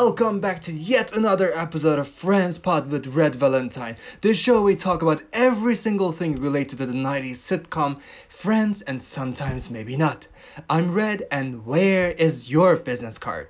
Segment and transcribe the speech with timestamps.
[0.00, 4.76] welcome back to yet another episode of Friends Pod with Red Valentine, the show we
[4.76, 10.28] talk about every single thing related to the 90s sitcom Friends and sometimes maybe not.
[10.70, 13.48] I'm Red, and where is your business card?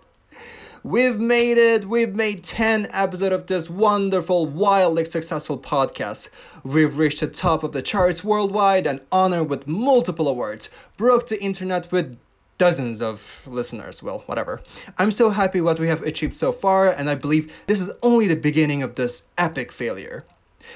[0.82, 1.84] We've made it.
[1.84, 6.30] We've made 10 episodes of this wonderful, wildly successful podcast.
[6.64, 11.42] We've reached the top of the charts worldwide and honored with multiple awards, broke the
[11.42, 12.16] internet with
[12.58, 14.02] dozens of listeners.
[14.02, 14.60] Well, whatever.
[14.98, 18.26] I'm so happy what we have achieved so far, and I believe this is only
[18.26, 20.24] the beginning of this epic failure.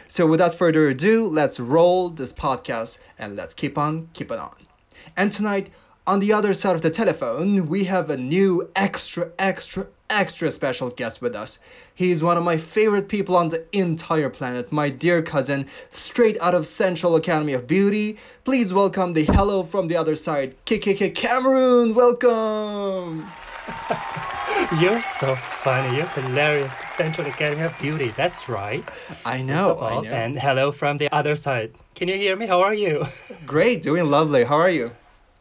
[0.09, 4.57] So, without further ado, let's roll this podcast and let's keep on keeping on.
[5.17, 5.71] And tonight,
[6.06, 10.91] on the other side of the telephone, we have a new extra, extra, extra special
[10.91, 11.59] guest with us.
[11.95, 16.54] He's one of my favorite people on the entire planet, my dear cousin, straight out
[16.54, 18.18] of Central Academy of Beauty.
[18.43, 21.95] Please welcome the hello from the other side, KKK Cameroon.
[21.95, 23.30] Welcome.
[24.80, 25.99] You're so funny.
[25.99, 26.74] You're hilarious.
[26.90, 28.12] Central Academy of Beauty.
[28.16, 28.88] That's right.
[29.24, 29.77] I know.
[29.77, 30.10] All, I know.
[30.10, 31.74] And hello from the other side.
[31.95, 32.46] Can you hear me?
[32.46, 33.07] How are you?
[33.46, 34.45] Great, doing lovely.
[34.45, 34.93] How are you?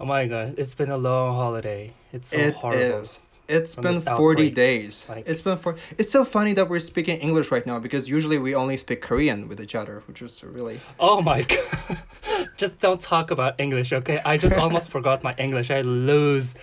[0.02, 1.94] Oh my god, it's been a long holiday.
[2.12, 3.02] It's so It horrible.
[3.02, 3.20] is.
[3.48, 4.56] It's been 40 outbreak.
[4.56, 5.06] days.
[5.10, 8.40] Like- it's been for It's so funny that we're speaking English right now because usually
[8.40, 11.98] we only speak Korean with each other, which is really Oh my god.
[12.58, 14.20] just don't talk about English, okay?
[14.26, 15.70] I just almost forgot my English.
[15.70, 16.56] I lose.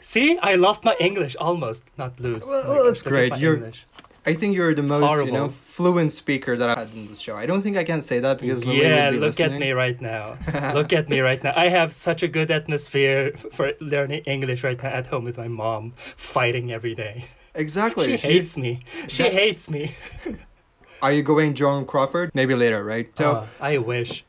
[0.00, 2.44] See, I lost my English almost, not lose.
[2.46, 3.36] Well, oh Like, that's great.
[3.38, 3.86] You're- English.
[4.26, 7.36] I think you're the most, you know, fluent speaker that I had in this show.
[7.36, 9.54] I don't think I can say that because Lily yeah, be look listening.
[9.54, 10.36] at me right now.
[10.74, 11.52] look at me right now.
[11.54, 15.48] I have such a good atmosphere for learning English right now at home with my
[15.48, 17.26] mom, fighting every day.
[17.54, 18.06] Exactly.
[18.12, 18.80] She She- hates me.
[19.08, 19.92] She That- hates me.
[21.02, 22.30] Are you going Joan Crawford?
[22.34, 23.14] Maybe later, right?
[23.18, 24.24] So Oh, I wish.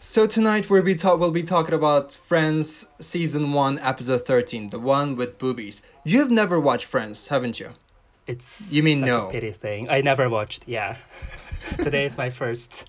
[0.00, 4.78] So tonight we'll be talk we'll be talking about Friends season 1 episode 13, the
[4.80, 5.80] one with boobies.
[6.04, 7.70] You've never watched Friends, haven't you?
[8.28, 9.28] It's You mean such no?
[9.28, 9.88] a pity thing.
[9.88, 10.68] I never watched.
[10.68, 10.96] Yeah,
[11.78, 12.88] today is my first.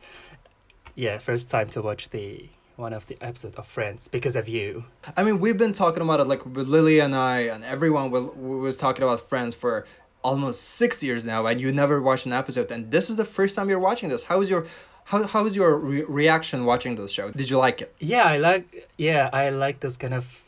[0.95, 4.85] Yeah, first time to watch the one of the episode of Friends because of you.
[5.15, 8.27] I mean, we've been talking about it like with Lily and I and everyone will,
[8.67, 9.85] was talking about Friends for
[10.23, 13.55] almost 6 years now and you never watched an episode and this is the first
[13.55, 14.23] time you're watching this.
[14.23, 14.65] How was your
[15.05, 17.31] how, how was your re- reaction watching this show?
[17.31, 17.95] Did you like it?
[17.99, 18.89] Yeah, I like.
[18.97, 20.43] Yeah, I like this kind of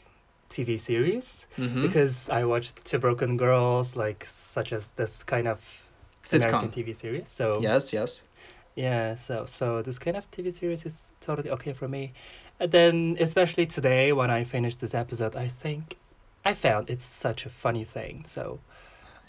[0.51, 1.81] TV series Mhm.
[1.81, 5.59] because I watched Two Broken Girls, like such as this kind of
[6.33, 7.29] American TV series.
[7.29, 8.23] So Yes, yes.
[8.75, 12.11] Yeah, so so this kind of TV series is totally okay for me.
[12.59, 15.97] And then especially today when I finished this episode, I think
[16.45, 18.23] I found it's such a funny thing.
[18.25, 18.59] So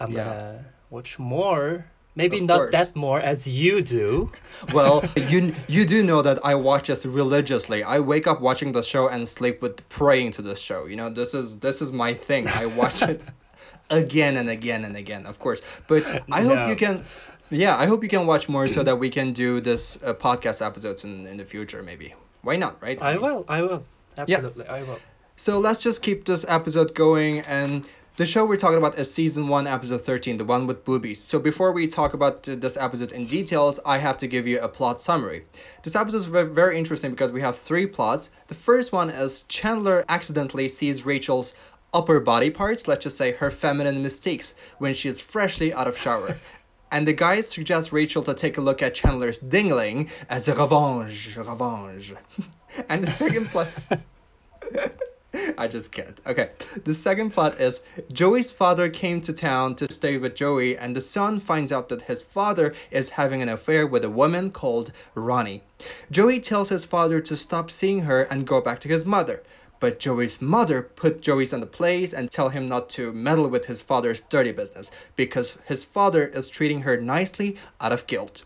[0.00, 0.24] I'm Yeah.
[0.24, 1.86] gonna watch more.
[2.14, 2.70] Maybe Of not course.
[2.72, 4.30] that more as you do.
[4.74, 7.82] Well, you you do know that I watch this religiously.
[7.82, 10.86] I wake up watching the show and sleep with praying to this show.
[10.86, 12.48] You know, this is this is my thing.
[12.48, 13.20] I watch it
[13.90, 15.60] again and again and again, of course.
[15.88, 16.66] But I hope No.
[16.68, 17.04] you can
[17.50, 20.60] yeah, I hope you can watch more so that we can do this uh, podcast
[20.64, 22.14] episodes in in the future maybe.
[22.42, 22.98] Why not, right?
[23.00, 23.82] I mean- will, I will.
[24.18, 24.98] Absolutely, I will.
[25.36, 27.86] So let's just keep this episode going and
[28.16, 31.18] the show we're talking about is season 1 episode 13 the one with boobies.
[31.18, 34.68] So before we talk about this episode in details i have to give you a
[34.68, 35.46] plot summary.
[35.82, 38.30] This episode is very interesting because we have three plots.
[38.48, 41.54] The first one is chandler accidentally sees rachel's
[41.94, 45.96] upper body parts let's just say her feminine mistakes when she is freshly out of
[45.96, 46.36] shower.
[46.94, 51.38] And the guys suggest rachel to take a look at chandler's dingling as a revenge
[51.38, 52.12] revenge
[52.90, 53.70] and the second plot
[55.56, 56.20] I just can't.
[56.26, 56.50] Okay.
[56.84, 57.82] The second plot is
[58.12, 62.02] Joey's father came to town to stay with Joey, and the son finds out that
[62.02, 65.62] his father is having an affair with a woman called Ronnie.
[66.10, 69.42] Joey tells his father to stop seeing her and go back to his mother.
[69.82, 73.64] But Joey's mother put Joey's on the place and tell him not to meddle with
[73.64, 78.44] his father's dirty business because his father is treating her nicely out of guilt.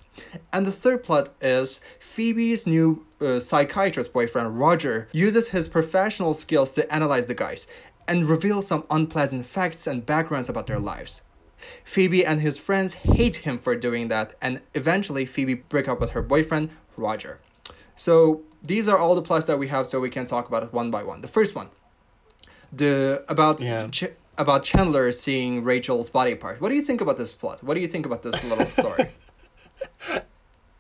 [0.50, 6.71] And the third plot is Phoebe's new uh, psychiatrist boyfriend Roger uses his professional skills
[6.71, 7.67] to analyze the guys
[8.09, 11.21] and reveal some unpleasant facts and backgrounds about their lives.
[11.85, 16.12] Phoebe and his friends hate him for doing that, and eventually Phoebe break up with
[16.12, 17.41] her boyfriend Roger.
[17.96, 20.72] So these are all the plots that we have, so we can talk about it
[20.72, 21.20] one by one.
[21.22, 21.69] The first one,
[22.72, 23.88] the about Yeah.
[23.88, 26.60] Ch- about Chandler seeing Rachel's body part.
[26.60, 27.62] What do you think about this plot?
[27.62, 29.06] What do you think about this little story?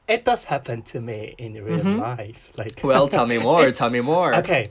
[0.08, 1.98] It does happen to me in real Mhm.
[1.98, 2.52] life.
[2.56, 3.70] Like well, tell me more.
[3.80, 4.34] Tell me more.
[4.36, 4.70] Okay.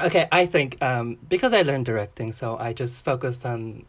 [0.00, 3.84] Okay, I think um, because I learned directing, so I just focused on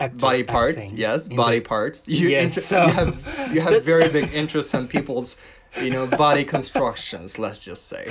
[0.00, 2.08] actors Body parts, acting yes, body the- parts.
[2.08, 5.36] You, Yes, inter- so- you have you have very big interest in people's,
[5.82, 7.38] you know, body constructions.
[7.38, 8.06] Let's just say.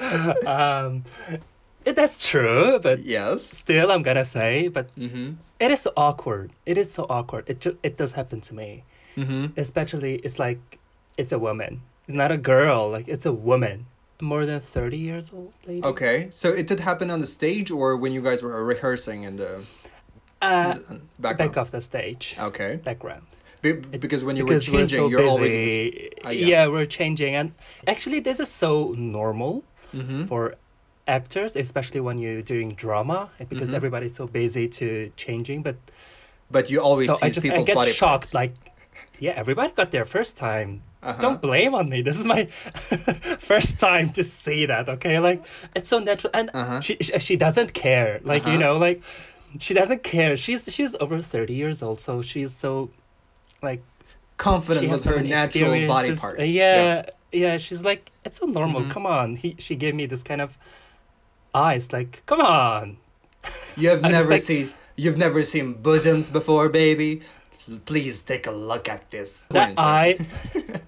[0.46, 1.04] um,
[1.84, 3.42] that's true, but Yes.
[3.44, 5.34] still, I'm gonna say, but Mm-hmm.
[5.60, 6.50] it is so awkward.
[6.64, 7.44] It is so awkward.
[7.48, 8.84] It just it does happen to me,
[9.16, 9.58] Mm-hmm.
[9.58, 10.78] especially it's like
[11.16, 11.82] it's a woman.
[12.08, 12.88] It's not a girl.
[12.90, 13.86] Like it's a woman,
[14.20, 15.82] more than thirty years old lady.
[15.82, 16.28] Okay.
[16.30, 19.62] So it did happen on the stage or when you guys were rehearsing in the
[20.42, 21.38] Uh, the background?
[21.52, 22.36] back of the stage.
[22.38, 22.76] Okay.
[22.84, 23.22] Background.
[23.62, 25.30] Be- because when you because were changing, we're so you're busy.
[25.30, 26.46] always Ah, yeah.
[26.46, 26.66] yeah.
[26.66, 27.52] we're changing, and
[27.86, 29.64] actually, this is so normal
[29.94, 30.24] mm-hmm.
[30.26, 30.54] for
[31.08, 33.74] actors, especially when you're doing drama, because Mhm.
[33.78, 35.62] everybody's so busy to changing.
[35.62, 35.76] But
[36.50, 38.00] But you always so I just I get shocked.
[38.00, 38.34] parts.
[38.34, 38.52] Like,
[39.18, 40.82] yeah, everybody got their first time.
[41.06, 41.22] Uh-huh.
[41.22, 42.02] Don't blame on me.
[42.02, 42.44] This is my
[43.50, 44.88] first time to see that.
[44.88, 45.44] Okay, like
[45.74, 46.80] it's so natural, and Uh-huh.
[46.80, 48.20] she she she doesn't care.
[48.24, 48.52] Like Uh-huh.
[48.52, 49.02] you know, like
[49.58, 50.36] she doesn't care.
[50.36, 52.90] She's she's over thirty years old, so she's so
[53.62, 53.82] like
[54.36, 56.40] confident with so her natural body parts.
[56.40, 58.82] Uh, yeah, yeah, she's like, it's so normal.
[58.82, 58.90] Mhm.
[58.90, 59.36] Come on.
[59.36, 60.58] He she gave me this kind of
[61.54, 62.98] eyes, like, come on.
[63.76, 67.20] You have never like- seen you've never seen bosoms before, baby.
[67.84, 69.44] Please take a look at this.
[69.50, 70.18] That eye,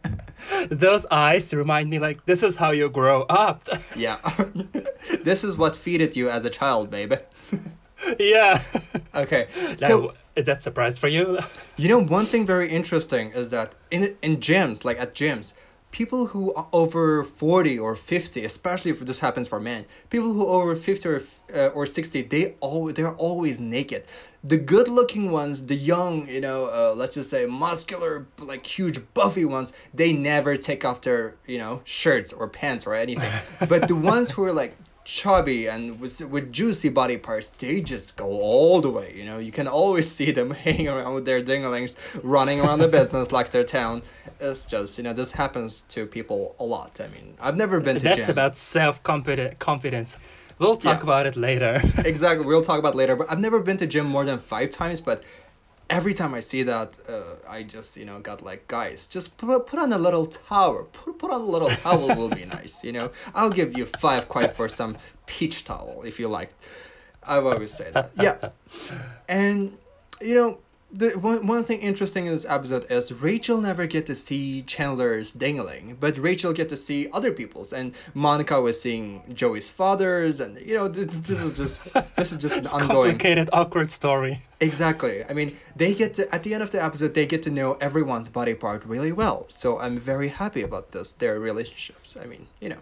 [0.70, 3.68] those eyes remind me like this is how you grow up.
[3.96, 4.18] Yeah.
[5.22, 7.16] this is what feeded you as a child, baby.
[8.18, 8.62] yeah.
[9.14, 9.48] Okay.
[9.76, 11.38] So So is that surprise for you?
[11.76, 15.52] you know one thing very interesting is that in in gyms, like at gyms,
[15.90, 20.46] people who are over 40 or 50 especially if this happens for men people who
[20.46, 21.22] are over 50 or,
[21.54, 24.04] uh, or 60 they all they're always naked.
[24.44, 29.00] The good looking ones the young you know uh, let's just say muscular like huge
[29.14, 33.32] buffy ones they never take off their you know shirts or pants or anything.
[33.68, 34.76] But the ones who are like
[35.08, 39.38] chubby and with, with juicy body parts they just go all the way you know
[39.38, 43.50] you can always see them hanging around with their dinglings running around the business like
[43.50, 44.02] their town
[44.38, 47.96] it's just you know this happens to people a lot i mean i've never been
[47.96, 48.32] to That's gym.
[48.32, 50.18] about self confidence.
[50.58, 51.02] We'll talk Yeah.
[51.04, 51.80] about it later.
[52.04, 55.00] exactly we'll talk about later but i've never been to gym more than five times
[55.00, 55.22] but
[55.90, 59.66] every time i see that uh, i just you know got like guys just put,
[59.66, 60.88] put on a little towel.
[60.92, 63.10] Put, put on a little towel will be nice you know?
[63.34, 64.96] I'll give you five quite for some
[65.26, 66.50] peach towel if you like.
[67.22, 68.10] I've always said that.
[68.16, 68.50] Yeah.
[69.28, 69.76] And
[70.20, 70.58] you know
[70.90, 75.34] the one, one thing interesting in this episode is Rachel never get to see Chandler's
[75.34, 80.58] dangling, but Rachel get to see other people's, and Monica was seeing Joey's father's, and
[80.60, 84.40] you know th- th- this is just this is just an ongoing complicated, awkward story.
[84.60, 85.24] exactly.
[85.24, 87.74] I mean, they get to at the end of the episode they get to know
[87.74, 92.16] everyone's body part really well, so I'm very happy about this their relationships.
[92.20, 92.78] I mean, you know,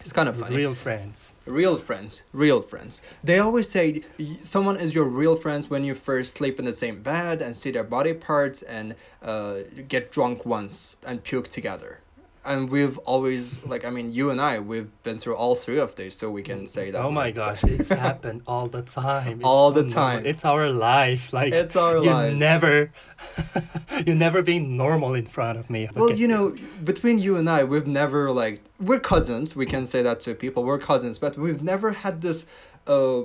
[0.00, 0.56] it's kind of funny.
[0.56, 1.34] Real friends.
[1.46, 2.22] real friends.
[2.32, 3.02] Real friends.
[3.22, 4.02] They always say
[4.42, 7.70] someone is your real friends when you first sleep in the same bed and see
[7.70, 9.58] their body parts and uh,
[9.88, 12.00] get drunk once and puke together
[12.44, 15.94] and we've always like i mean you and i we've been through all three of
[15.96, 19.36] these so we can say that Oh my gosh, it's happened all the time.
[19.40, 19.94] It's All the normal.
[20.02, 20.26] time.
[20.26, 21.32] It's our life.
[21.32, 22.92] Like it's our you lives never,
[24.06, 25.88] you never been normal in front of me.
[25.94, 26.14] well okay?
[26.20, 26.54] you know
[26.84, 30.60] between you and i we've never like we're cousins we can say that to people
[30.64, 32.46] we're cousins but we've never had this
[32.86, 33.20] uh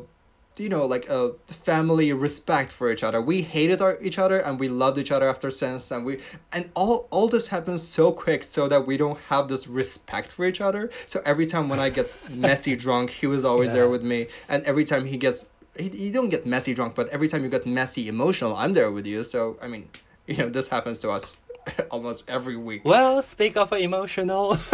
[0.58, 3.22] you know like a family respect for each other.
[3.22, 6.20] We hated our, each other and we loved each other after since and we
[6.52, 10.46] and all all this happens so quick so that we don't have this respect for
[10.46, 10.90] each other.
[11.06, 14.28] So every time when i get messy drunk he was always there with me.
[14.48, 15.48] And every time he gets
[15.78, 18.92] he, you don't get messy drunk but every time you get messy emotional i'm there
[18.92, 19.24] with you.
[19.24, 19.90] So i mean
[20.28, 21.36] you know this happens to us
[21.92, 22.86] almost every week.
[22.86, 24.58] Well, speak of emotional.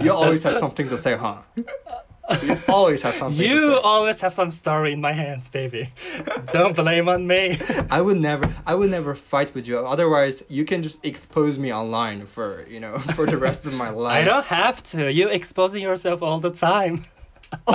[0.00, 1.42] you always have something to say huh
[2.42, 5.92] you always have something you always have some story in my hands, baby.
[6.52, 7.58] Don't blame on me.
[7.90, 9.78] I would never I would never fight with you.
[9.78, 13.90] Otherwise, you can just expose me online for, you know, for the rest of my
[13.90, 14.16] life.
[14.22, 15.12] I don't have to.
[15.12, 17.04] You exposing yourself all the time.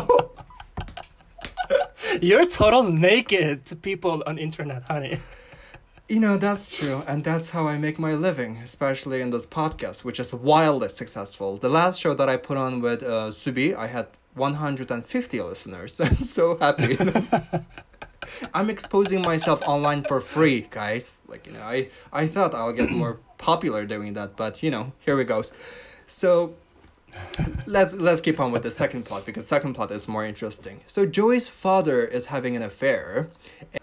[2.22, 5.20] You're total naked to people on internet, honey.
[6.08, 10.04] You know, that's true, and that's how I make my living, especially in this podcast,
[10.04, 11.58] which is wildly successful.
[11.58, 16.00] The last show that I put on with uh, Subi, I had 150 listeners.
[16.02, 16.98] I'm so happy.
[18.54, 21.18] I'm exposing myself online for free, guys.
[21.28, 24.94] Like, you know, I, I thought I'll get more popular doing that, but, you know,
[25.00, 25.44] here we go.
[26.08, 26.56] So,
[27.66, 30.82] let's let's keep on with the second plot because second plot is more interesting.
[30.88, 33.30] So Joey's father is having an affair,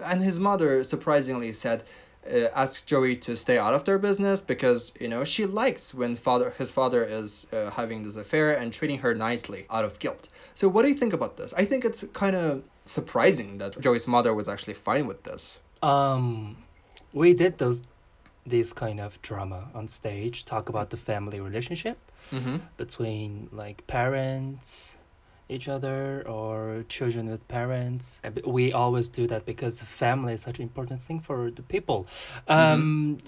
[0.00, 1.85] and his mother surprisingly said,
[2.26, 6.16] uh, asked Joey to stay out of their business because you know she likes when
[6.16, 10.28] father his father is uh, having this affair and treating her nicely out of guilt.
[10.54, 11.52] So what do you think about this?
[11.56, 15.59] I think it's kind of surprising that Joey's mother was actually fine with this.
[15.82, 16.56] Um,
[17.12, 17.82] we did those,
[18.47, 21.99] this kind of drama on stage, talk about the family relationship.
[22.30, 22.59] Mm-hmm.
[22.78, 24.97] between like parents
[25.56, 28.21] each other or children with parents
[28.59, 31.99] we always do that because family is such an important thing for the people
[32.49, 33.18] um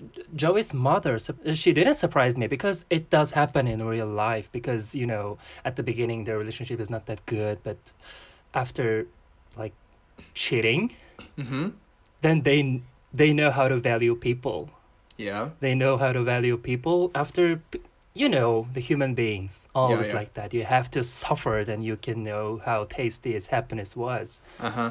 [0.43, 1.15] joey's mother
[1.63, 5.27] she didn't surprise me because it does happen in real life because you know
[5.65, 7.81] at the beginning their relationship is not that good but
[8.63, 9.07] after
[9.57, 9.75] like
[10.35, 10.83] cheating
[11.39, 11.67] Mm-hmm.
[12.23, 12.83] then they
[13.21, 14.71] they know how to value people
[15.17, 15.51] Yeah.
[15.61, 17.45] they know how to value people after
[18.15, 20.17] you know the human beings always yeah.
[20.17, 24.41] like that you have to suffer then you can know how tasty his happiness was
[24.61, 24.91] Uh huh.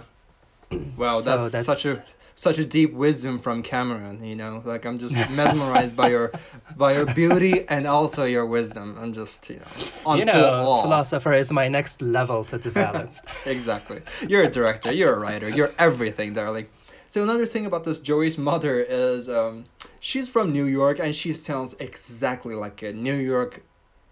[0.98, 2.04] Wow, So that's, that's- such a
[2.36, 4.24] such a deep wisdom from Cameron.
[4.24, 6.32] You know, like I'm just mesmerized by your
[6.76, 8.98] by your beauty and also your wisdom.
[9.00, 9.66] I'm just you know
[10.06, 13.14] on you know philosopher is my next level to develop
[13.46, 14.02] exactly.
[14.28, 14.92] You're a director.
[14.92, 15.48] You're a writer.
[15.48, 16.68] You're everything, darling.
[17.10, 19.66] So another thing about this Joey's mother is um,
[20.04, 23.64] she's from New York and she sounds exactly like a New York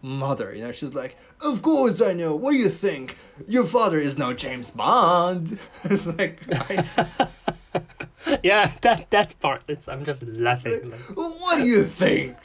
[0.02, 0.56] mother.
[0.56, 2.34] You know, she's like, "Of course I know.
[2.36, 3.18] What do you think?
[3.48, 7.28] Your father is no James Bond." it's like, I,
[8.44, 12.36] yeah that that part it's i'm just laughing like, what do you think?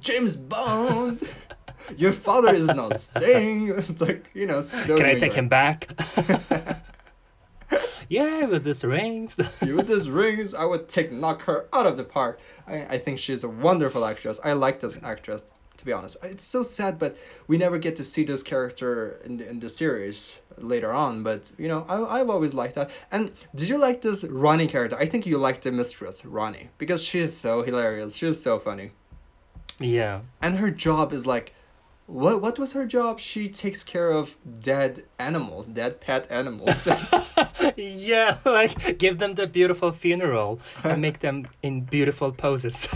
[0.00, 1.22] James Bond.
[1.96, 3.68] Your father is no Sting.
[3.78, 5.34] It's like you know, so can i take York.
[5.34, 5.88] him back
[8.08, 12.04] yeah with these rings with these rings, I would take knock her out of the
[12.04, 12.40] park.
[12.66, 14.40] I, I think she's a wonderful actress.
[14.44, 16.16] I like this actress, to be honest.
[16.22, 17.16] It's so sad, but
[17.46, 21.22] we never get to see this character in the, in the series later on.
[21.22, 22.90] But you know, I I've always liked that.
[23.10, 24.96] And did you like this Ronnie character?
[24.98, 28.14] I think you liked the mistress Ronnie because she's so hilarious.
[28.16, 28.92] She's so funny,
[29.78, 31.54] yeah and her job is like.
[32.06, 33.20] What what was her job?
[33.20, 36.88] She takes care of dead animals, dead pet animals.
[37.76, 42.88] yeah like give them the beautiful funeral and make them in beautiful poses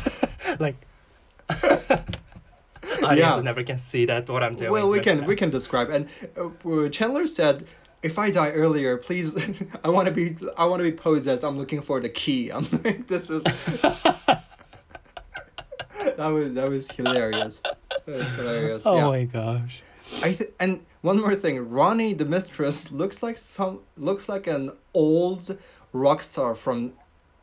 [0.59, 0.77] like
[3.03, 5.91] audiences never can see that what i'm doing Well, we can we can describe.
[5.91, 7.67] And uh, Chandler said,
[8.03, 9.29] "If I die earlier, please,
[9.85, 12.51] I want to be I want to be posed as I'm looking for the key."
[12.51, 13.45] I'm like, this is.
[16.17, 17.61] that was that was hilarious.
[18.07, 18.83] That was hilarious.
[18.87, 19.07] oh yeah.
[19.07, 19.83] my gosh
[20.23, 24.71] I th- and one more thing, Ronnie the mistress looks like some looks like an
[24.95, 25.59] old
[25.93, 26.93] rock star from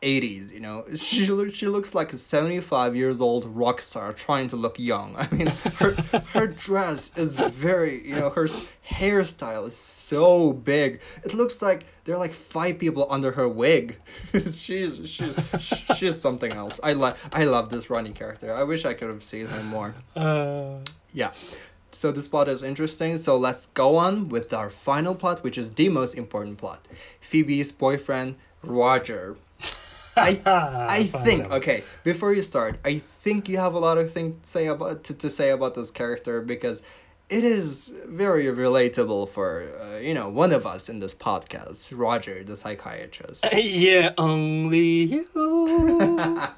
[0.04, 0.84] 80s, you know.
[0.94, 5.16] She she looks like a 75 years old rock star trying to look young.
[5.22, 5.48] I mean,
[5.80, 5.92] her
[6.34, 8.46] her dress is very, you know, her
[8.98, 11.00] hairstyle is so big.
[11.24, 13.96] It looks like there are like five people under her wig.
[14.52, 15.34] she's she's
[15.96, 16.78] she's something else.
[16.82, 18.54] I like I love this Ronnie character.
[18.54, 19.94] I wish I could have seen her more.
[20.16, 20.78] uh,
[21.12, 21.32] Yeah.
[21.92, 23.16] So this plot is interesting.
[23.18, 26.80] So let's go on with our final plot, which is the most important plot.
[27.20, 28.34] Phoebe's boyfriend,
[28.64, 29.36] Roger.
[30.16, 30.40] I
[30.90, 34.48] I think okay, before you start, I think you have a lot of things to
[34.48, 36.82] say about to, to say about this character because
[37.28, 42.44] it is very relatable for uh, you know one of us in this podcast, Roger,
[42.44, 43.46] the psychiatrist.
[43.56, 45.26] yeah only you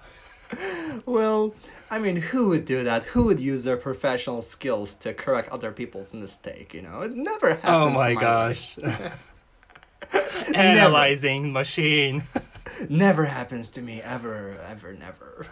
[1.06, 1.54] Well,
[1.90, 3.02] I mean, who would do that?
[3.04, 6.72] Who would use their professional skills to correct other people's mistake?
[6.72, 7.64] You know, it never happens.
[7.74, 8.78] oh to my gosh
[10.54, 12.22] analyzing machine
[12.88, 15.46] Never happens to me ever, ever, never.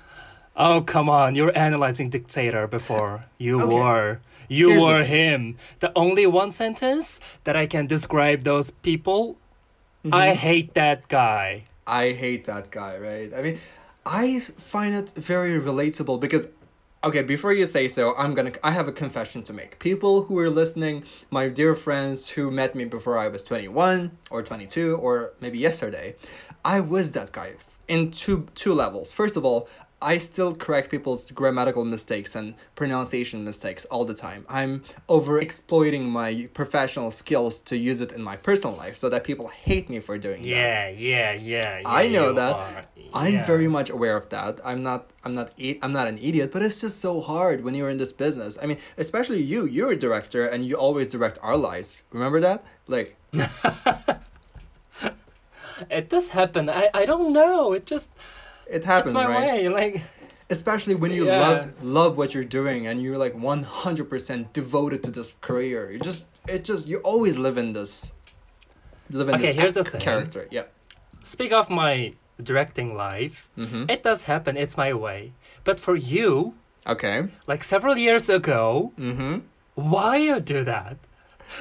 [0.57, 3.75] oh come on you're analyzing dictator before you Okay.
[3.75, 9.23] were you Here's were him the only one sentence that i can describe those people
[10.05, 10.15] Mm-hmm.
[10.15, 13.31] i hate that guy I hate that guy, right?
[13.37, 13.59] I mean,
[14.07, 14.41] I
[14.75, 16.49] find it very relatable because
[17.03, 19.79] okay, before you say so, I'm going to I have a confession to make.
[19.79, 24.43] People who are listening, my dear friends who met me before I was 21 or
[24.43, 26.17] 22 or maybe yesterday,
[26.65, 27.53] I was that guy
[27.89, 29.13] in two two levels.
[29.13, 29.69] First of all,
[30.01, 34.45] I still correct people's grammatical mistakes and pronunciation mistakes all the time.
[34.51, 39.25] I'm over exploiting my professional skills to use it in my personal life so that
[39.25, 40.49] people hate me for doing that.
[40.49, 42.55] yeah yeah yeah, yeah I know that.
[42.55, 42.85] are.
[43.15, 44.61] I'm very much aware of that.
[44.65, 45.53] I'm not I'm not
[45.83, 48.59] I'm not an idiot, but it's just so hard when you're in this business.
[48.61, 51.97] I mean, especially you, you're a director and you always direct our lives.
[52.11, 52.65] Remember that?
[52.89, 53.17] Like
[55.91, 58.11] it does happen i i don't know it just
[58.67, 59.47] it happens, it's my right?
[59.47, 60.03] way like
[60.51, 61.41] Especially when you Yeah.
[61.49, 65.91] love love what you're doing and you're like 100% devoted to this career.
[65.91, 68.13] You just it just you always live in this
[69.11, 70.01] live in Okay, this here's the thing.
[70.01, 70.47] character.
[70.51, 70.65] Yeah.
[71.23, 72.13] speak of my
[72.51, 73.91] directing life Mhm.
[73.91, 75.33] it does happen it's my way
[75.65, 76.53] but for you
[76.87, 77.29] Okay.
[77.47, 79.43] like several years ago Mhm.
[79.93, 80.97] why you do that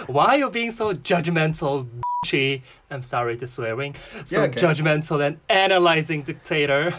[0.08, 1.88] why you being so judgmental
[2.24, 4.60] bitchy i'm sorry the swearing so Yeah, okay.
[4.62, 6.94] judgmental and analyzing dictator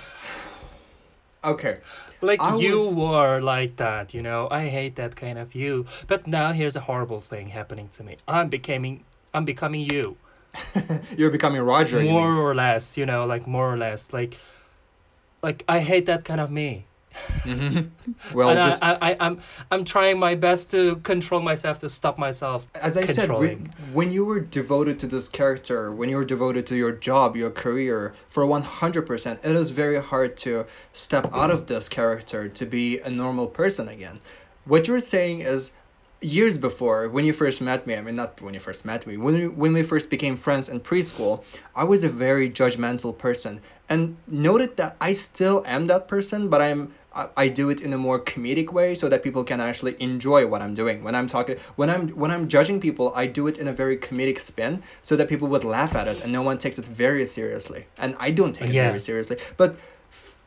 [1.42, 1.76] Okay.
[2.22, 4.48] Like I you was- were like that, you know.
[4.50, 5.84] I hate that kind of you.
[6.06, 8.16] But now here's a horrible thing happening to me.
[8.26, 9.04] I'm becoming
[9.34, 10.16] I'm becoming you.
[11.18, 12.00] You're becoming Roger.
[12.00, 14.10] more or less, you know, like more or less.
[14.12, 14.38] Like
[15.42, 16.86] like I hate that kind of me.
[17.44, 17.90] Mhm.
[18.34, 19.40] Well, and this, I, I, I, I'm
[19.70, 22.66] I'm trying my best to control myself to stop myself.
[22.74, 26.66] as I said, when, when you were devoted to this character, when you were devoted
[26.68, 31.30] to your job, your career for one hundred percent, it is very hard to step
[31.32, 34.20] out of this character to be a normal person again.
[34.64, 35.72] What you're saying is.
[36.20, 39.18] Years before, when you first met me, I mean, not when you first met me,
[39.18, 41.44] when we, when we first became friends in preschool,
[41.76, 46.60] I was a very judgmental person and noted that I still am that person, but
[46.62, 49.96] I'm I, I do it in a more comedic way so that people can actually
[50.00, 51.04] enjoy what I'm doing.
[51.04, 53.96] When I'm talking when I'm when I'm judging people, I do it in a very
[53.96, 57.26] comedic spin so that people would laugh at it and no one takes it very
[57.26, 57.86] seriously.
[57.98, 59.38] And I don't take it very seriously.
[59.56, 59.76] But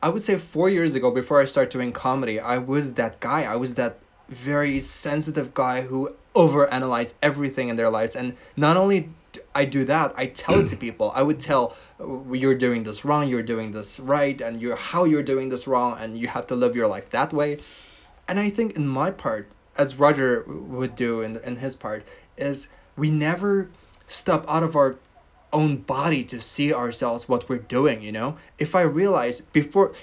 [0.02, 3.44] I would say 4 years ago before I started doing comedy, I was that guy.
[3.44, 3.98] I was that
[4.30, 9.10] very sensitive guy who overanalyze everything in their lives and not only
[9.56, 11.12] I do that, I tell it to people.
[11.16, 15.24] I would tell you're doing this wrong, you're doing this right, and you're how you're
[15.24, 17.58] doing this wrong, and you have to live your life that way.
[18.28, 22.04] And I think in my part, as Roger would do in in his part,
[22.38, 23.70] is we never
[24.08, 24.98] step out of our
[25.54, 28.02] own body to see ourselves what we're doing.
[28.02, 29.94] You know, if I realize before,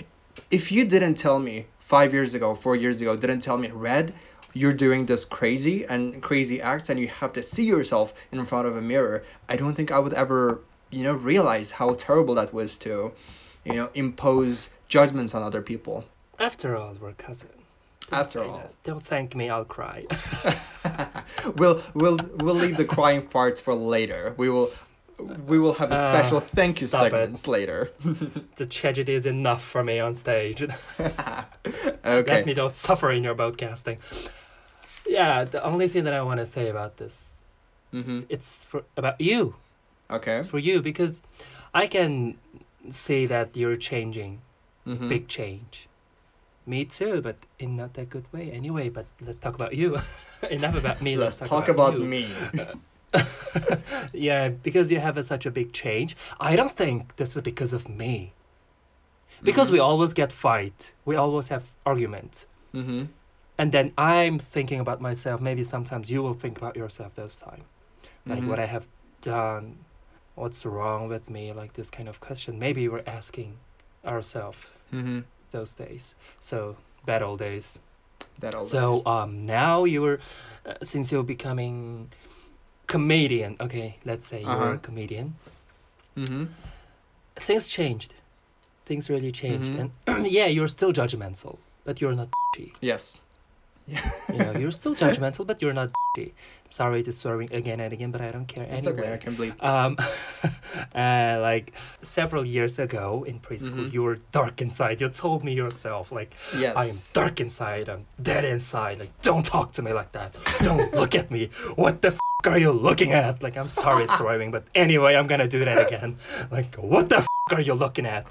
[0.51, 4.15] if you didn't tell me five years ago, four years ago, didn't tell me, Red,
[4.55, 8.67] you're doing this crazy and crazy acts, and you have to see yourself in front
[8.67, 9.25] of a mirror.
[9.49, 13.13] I don't think I would ever, you know, realize how terrible that was to,
[13.65, 16.05] you know, impose judgments on other people.
[16.39, 17.53] After all, we're cousins.
[18.13, 18.59] After all.
[18.59, 18.75] that.
[18.85, 19.49] don't thank me.
[19.49, 20.05] I'll cry.
[21.57, 24.35] we'll we'll we'll leave the crying parts for later.
[24.37, 24.71] We will
[25.19, 27.11] we will have a special uh, thank you stop it.
[27.11, 27.91] segments later.
[28.57, 30.63] the tragedy is enough for me on stage.
[31.01, 31.45] okay.
[32.05, 33.99] Let me don't suffer in your broadcasting.
[35.07, 37.45] Yeah, the only thing that I want to say about this,
[37.93, 38.21] mm-hmm.
[38.29, 39.57] it's for about you.
[40.11, 40.37] Okay.
[40.37, 41.23] It's for you because
[41.75, 42.39] I can
[42.91, 44.41] see that you're changing,
[44.87, 45.09] Mm-hmm.
[45.09, 45.89] big change.
[46.67, 48.51] Me too, but in not that good way.
[48.51, 49.97] Anyway, but let's talk about you.
[50.51, 51.17] Enough about me.
[51.17, 52.05] Let's Let's, talk about you.
[52.05, 52.29] me.
[54.13, 56.17] Yeah, because you have a, such a big change.
[56.41, 58.33] I don't think this is because of me.
[59.43, 60.93] Because we always get fight.
[61.05, 62.47] We always have argument.
[62.75, 63.05] Mm-hmm.
[63.59, 65.41] And then I'm thinking about myself.
[65.41, 67.63] Maybe sometimes you will think about yourself this time.
[68.27, 68.49] Like Mhm.
[68.49, 68.87] what I have
[69.21, 69.79] done.
[70.35, 71.53] What's wrong with me?
[71.53, 72.59] Like this kind of question.
[72.59, 73.55] Maybe we're asking
[74.05, 75.21] ourselves Mm-hmm.
[75.53, 76.15] those days.
[76.41, 77.79] So bad old days.
[78.41, 78.65] That all.
[78.67, 80.19] So um now you were
[80.67, 82.11] uh, since you're becoming
[82.87, 83.57] comedian.
[83.61, 84.75] Okay, let's say you're Uh-huh.
[84.75, 85.35] a comedian.
[86.17, 86.45] Mm-hmm.
[87.37, 88.15] Things changed.
[88.85, 89.75] Things really changed.
[89.75, 89.91] Mhm.
[90.07, 92.29] And yeah, you're still judgmental, but you're not
[92.81, 93.21] Yes.
[93.87, 95.91] You know, you're still judgmental, but you're not
[96.71, 99.03] Sorry to swearing again and again, but I don't care It's anyway.
[99.03, 99.13] okay.
[99.15, 99.63] I can bleep.
[99.63, 99.97] Um,
[100.95, 103.93] uh, like several years ago in preschool, Mhm.
[103.93, 105.01] you were dark inside.
[105.01, 106.75] You told me yourself, like, Yes.
[106.77, 107.89] I am dark inside.
[107.89, 108.99] I'm dead inside.
[109.01, 110.37] Like, don't talk to me like that.
[110.63, 111.51] Don't look at me.
[111.77, 113.43] What the f- are you looking at?
[113.43, 116.17] Like, I'm sorry swearing, but anyway, I'm gonna do that again.
[116.51, 118.27] Like, what the f- are you looking at?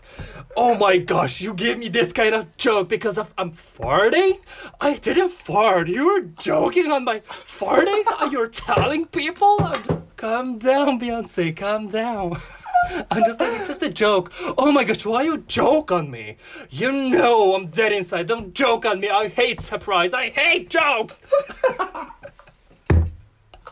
[0.58, 4.40] Oh my gosh, you gave me this kind of joke because of I'm farting?
[4.82, 5.88] I didn't fart.
[5.88, 8.04] You were joking on my farting?
[8.32, 9.58] You're telling people?
[9.62, 11.56] I'm- Calm down, Beyonce.
[11.56, 12.38] Calm down.
[13.12, 14.32] I'm just like, just a joke.
[14.58, 16.38] Oh my gosh, why you joke on me?
[16.72, 18.28] You know I'm dead inside.
[18.28, 19.10] Don't joke on me.
[19.10, 20.14] I hate surprise.
[20.14, 21.22] I hate jokes.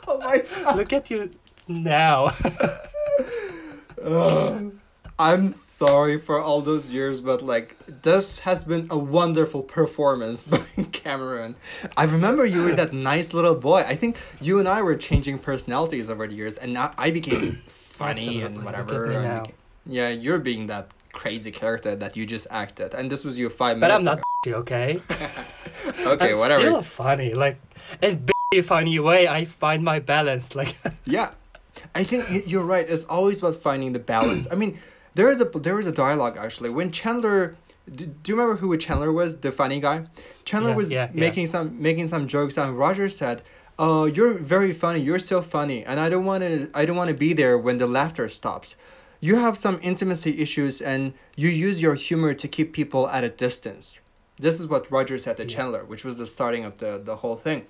[0.08, 0.44] oh my.
[0.76, 1.32] Look at you
[1.68, 2.32] now.
[5.22, 10.62] I'm sorry for all those years, but like this has been a wonderful performance by
[10.92, 11.56] Cameron.
[11.96, 13.82] I remember you were that nice little boy.
[13.88, 17.62] I think you and I were changing personalities over the years, and now I became
[17.68, 18.46] funny Absolutely.
[18.46, 19.06] and whatever.
[19.12, 19.44] and now.
[19.44, 19.52] beca-
[19.86, 23.80] yeah, you're being that crazy character that you just acted, and this was your five
[23.80, 24.92] But I'm not okay?
[25.10, 26.12] ago.
[26.14, 26.62] Okay, I'm whatever.
[26.62, 27.34] still funny.
[27.36, 27.58] Like,
[28.02, 30.56] in a funny way, I find my balance.
[30.56, 31.32] Like, Yeah,
[31.94, 32.90] I think you're right.
[32.90, 34.48] It's always about finding the balance.
[34.52, 34.80] I mean,
[35.16, 37.56] there is a there is a dialogue actually when Chandler.
[37.94, 39.38] Do, do you remember who Chandler was?
[39.38, 40.06] The funny guy.
[40.46, 41.20] Chandler Yeah, was yeah, yeah.
[41.20, 43.42] making some making some jokes, and Roger said,
[43.80, 45.00] "Oh, you're very funny.
[45.02, 46.70] You're so funny, and I don't want to.
[46.74, 48.76] I don't want to be there when the laughter stops.
[49.20, 53.30] You have some intimacy issues, and you use your humor to keep people at a
[53.30, 54.00] distance."
[54.40, 55.56] This is what Roger said to Yeah.
[55.56, 57.66] Chandler, which was the starting of the the whole thing.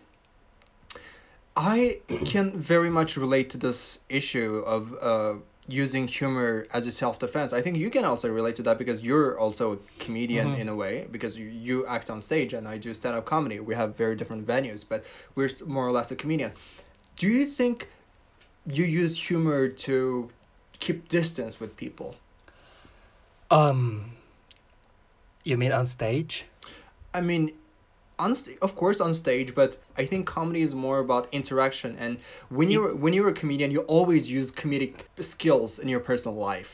[1.56, 5.36] I can very much relate to this issue of uh,
[5.68, 7.54] using humor as a self defense.
[7.54, 10.60] I think you can also relate to that because you're also a comedian Mhm.
[10.60, 13.60] in a way because you, you act on stage and I do stand up comedy.
[13.60, 16.52] We have very different venues, but we're more or less a comedian.
[17.16, 17.88] Do you think
[18.66, 20.30] you use humor to
[20.80, 22.16] keep distance with people?
[23.50, 24.14] Um,
[25.44, 26.46] you mean on stage?
[27.14, 27.52] I mean,
[28.26, 31.92] on st- of course on stage, but I think comedy is more about interaction.
[32.04, 32.14] And
[32.58, 34.94] when you're when you're a comedian, you always use comedic
[35.32, 36.72] skills in your personal life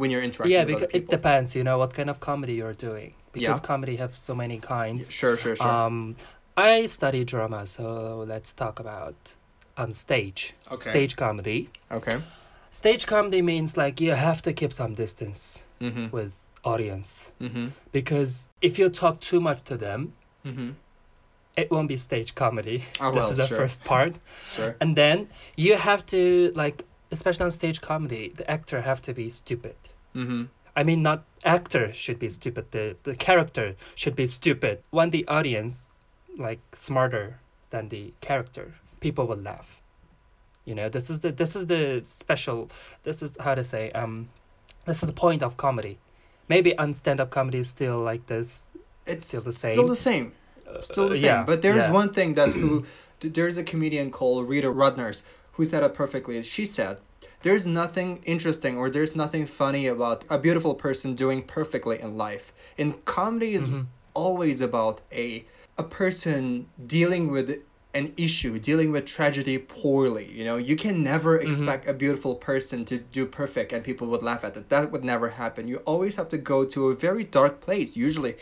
[0.00, 1.48] when you're interacting yeah, with because it depends.
[1.58, 3.10] You know what kind of comedy you're doing.
[3.36, 3.66] Because Yeah.
[3.72, 5.04] comedy have so many kinds.
[5.20, 5.66] Sure, sure, sure.
[5.84, 5.96] Um,
[6.56, 7.84] I study drama, so
[8.32, 9.18] let's talk about
[9.82, 10.40] on stage.
[10.74, 10.90] okay.
[10.90, 11.60] Stage comedy.
[11.98, 12.16] Okay.
[12.70, 16.06] Stage comedy means like you have to keep some distance Mm-hmm.
[16.16, 16.32] with
[16.72, 17.10] audience
[17.44, 17.66] Mm-hmm.
[17.98, 18.32] because
[18.68, 20.00] if you talk too much to them,
[20.44, 20.70] Mm-hmm.
[21.56, 22.84] it won't be stage comedy.
[23.00, 24.14] Oh this well, is the sure, first part.
[24.50, 24.76] sure.
[24.80, 29.28] And then you have to like, especially on stage comedy, the actor have to be
[29.28, 29.76] stupid.
[30.14, 30.44] Mm-hmm.
[30.76, 32.64] I mean, not actor should be stupid.
[32.72, 34.82] The the character should be stupid.
[34.90, 35.92] When the audience,
[36.36, 37.38] like smarter
[37.70, 39.80] than the character, people will laugh.
[40.64, 42.68] You know, this is the this is the special.
[43.04, 43.90] This is how to say.
[43.92, 44.28] Um,
[44.86, 45.98] this is the point of comedy.
[46.48, 48.68] Maybe on stand up comedy is still like this.
[49.06, 49.72] It's Still the same.
[49.72, 50.32] Still the same.
[50.68, 51.24] uh, Still the same.
[51.24, 51.90] yeah, but there's yeah.
[51.92, 52.84] one thing that who
[53.20, 56.42] there's a comedian called Rita Rudners who said it perfectly.
[56.42, 56.98] She said,
[57.42, 62.52] "There's nothing interesting or there's nothing funny about a beautiful person doing perfectly in life.
[62.76, 63.86] In comedy is Mhm.
[64.14, 65.44] always about a
[65.76, 67.48] a person dealing with
[67.94, 70.26] an issue, dealing with tragedy poorly.
[70.32, 71.46] You know, you can never Mhm.
[71.46, 74.68] expect a beautiful person to do perfect and people would laugh at it.
[74.68, 75.66] That would never happen.
[75.68, 77.96] You always have to go to a very dark place.
[77.96, 78.34] Usually,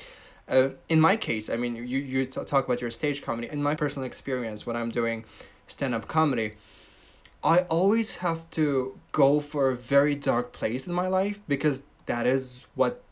[0.49, 3.49] uh, in my case, I mean, you you t- talk about your stage comedy.
[3.51, 5.25] In my personal experience, when I'm doing
[5.67, 6.55] stand up comedy,
[7.45, 12.27] I always have to go for a very dark place in my life because that
[12.27, 13.03] is what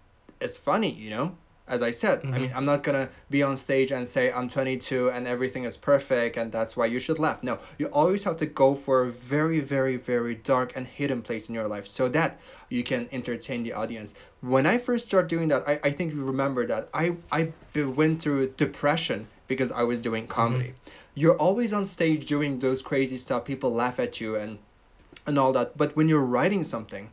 [0.40, 1.36] is funny, you know?
[1.70, 2.56] As I said, I mean, Mhm.
[2.56, 6.50] I'm not gonna be on stage and say I'm 22 and everything is perfect and
[6.50, 7.42] that's why you should laugh.
[7.42, 11.48] No, you always have to go for a very, very, very dark and hidden place
[11.48, 14.14] in your life so that you can entertain the audience.
[14.40, 17.52] When I first started doing that, I, I think you remember that I, I
[18.00, 20.74] went through depression because I was doing comedy.
[21.14, 24.58] You're always on stage doing those crazy stuff, people laugh at you and
[25.26, 25.76] and all that.
[25.76, 27.10] But when you're writing something,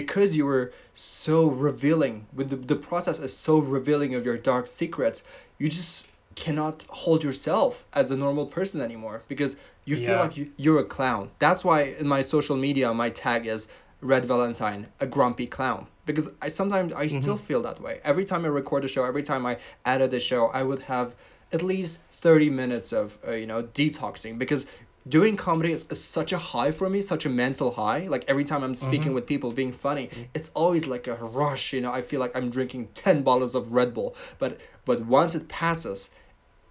[0.00, 4.66] because you were so revealing, when the, the process is so revealing of your dark
[4.66, 5.22] secrets,
[5.56, 10.22] you just cannot hold yourself as a normal person anymore because you feel Yeah.
[10.22, 11.30] like you, you're a clown.
[11.38, 13.68] That's why in my social media, my tag is
[14.00, 15.86] Red Valentine, a grumpy clown.
[16.06, 17.94] Because I sometimes I still feel that way.
[18.10, 19.54] Every time I record a show, every time I
[19.86, 21.14] edit a show, I would have
[21.52, 24.66] at least 30 minutes of, uh, you know, detoxing because
[25.06, 28.06] doing comedy is, is such a high for me, such a mental high.
[28.08, 29.14] Like every time I'm speaking Mhm.
[29.14, 31.92] with people being funny, it's always like a rush, you know.
[31.92, 34.14] I feel like I'm drinking 10 bottles of Red Bull.
[34.38, 36.10] But but once it passes,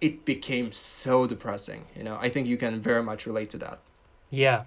[0.00, 2.18] it became so depressing, you know.
[2.20, 3.78] I think you can very much relate to that.
[4.30, 4.64] Yeah.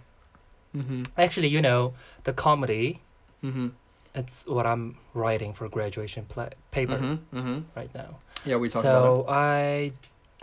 [0.75, 1.07] Mhm.
[1.17, 3.01] Actually, you know, the comedy.
[3.43, 3.71] Mhm.
[4.15, 7.19] It's what I'm writing for graduation pla- paper Mhm.
[7.33, 7.63] Mhm.
[7.75, 8.17] right now.
[8.45, 9.91] Yeah, we talked about so I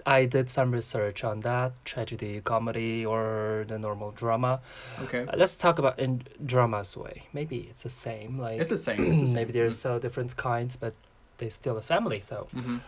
[0.07, 4.61] I did some research on that tragedy, comedy, or the normal drama.
[5.01, 5.23] Okay.
[5.27, 7.25] Uh, let's talk about in drama's way.
[7.33, 8.39] Maybe it's the same.
[8.39, 9.05] Like It's the same.
[9.09, 9.35] It's the same.
[9.35, 10.95] maybe there's so different kinds, but
[11.39, 12.21] they're still a family.
[12.21, 12.81] So Mhm.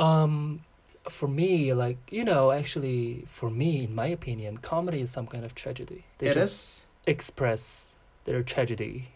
[0.00, 0.60] um,
[1.08, 5.44] for me, like you know, actually, for me, in my opinion, comedy is some kind
[5.44, 6.04] of tragedy.
[6.18, 6.86] They It just is.
[7.06, 9.08] express their tragedy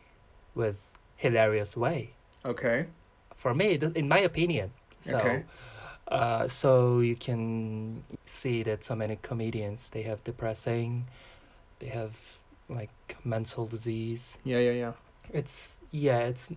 [0.54, 2.10] with hilarious way.
[2.44, 2.86] Okay.
[3.34, 4.72] For me, th- in my opinion.
[5.00, 5.44] So, Okay.
[6.08, 11.06] Uh, so you can see that so many comedians they have depressing,
[11.78, 12.36] they have
[12.68, 14.38] like mental disease.
[14.44, 14.92] Yeah, yeah, yeah.
[15.32, 16.52] It's yeah, it's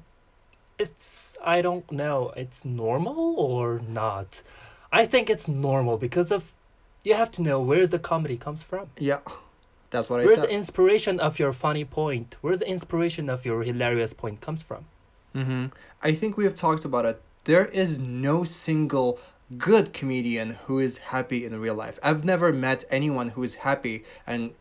[0.77, 4.43] it's I don't know, it's normal or not.
[4.91, 6.53] I think it's normal because of
[7.03, 8.89] you have to know where's the comedy comes from.
[8.97, 9.19] Yeah.
[9.91, 10.49] That's what I Where's said.
[10.49, 12.35] the inspiration of your funny point?
[12.41, 14.85] Where's the inspiration of your hilarious point comes from?
[15.35, 15.67] Mm-hmm.
[16.03, 17.21] I think we have talked about it.
[17.45, 19.19] There is no single
[19.57, 21.99] good comedian who is happy in real life.
[22.03, 24.51] I've never met anyone who is happy and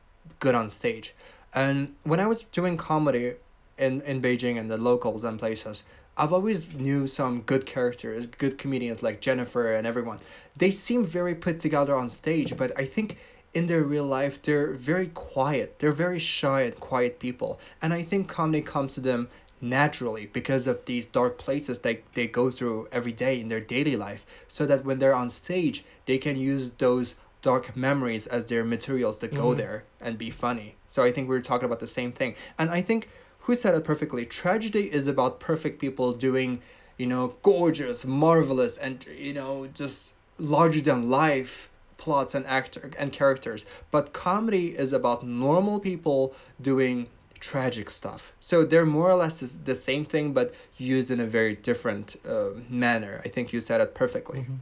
[0.41, 1.15] good on stage.
[1.55, 3.35] And when I was doing comedy
[3.77, 5.83] in, in Beijing and the locals and places,
[6.17, 10.19] I've always knew some good characters, good comedians like Jennifer and everyone.
[10.57, 13.19] They seem very put together on stage, but I think
[13.55, 15.79] in their real life they're very quiet.
[15.79, 17.61] They're very shy and quiet people.
[17.81, 19.29] And I think comedy comes to them
[19.61, 23.97] naturally because of these dark places they, they go through every day in their daily
[23.97, 28.65] life so that when they're on stage they can use those dark memories as their
[28.65, 29.57] materials to go Mhm.
[29.59, 30.75] there and be funny.
[30.89, 32.35] So I think we are talking about the same thing.
[32.59, 33.09] And I think
[33.41, 34.25] who said it perfectly?
[34.25, 36.61] Tragedy is about perfect people doing,
[36.97, 43.13] you know, gorgeous, marvelous, and you know, just larger than life plots and actor and
[43.13, 43.65] characters.
[43.91, 47.07] But comedy is about normal people doing
[47.41, 48.33] tragic stuff.
[48.41, 52.17] So they're more or less this- the same thing, but used in a very different
[52.29, 53.21] uh, manner.
[53.25, 54.41] I think you said it perfectly.
[54.41, 54.59] Mhm.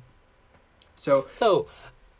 [0.96, 1.66] So So,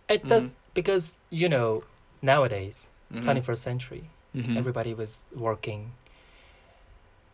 [0.09, 0.29] it Mm-hmm.
[0.29, 1.83] does because you know
[2.23, 2.89] nowadays,
[3.23, 4.57] twenty first century, mhm.
[4.57, 5.93] everybody was working.